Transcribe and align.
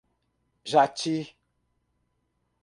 Jati 0.71 1.13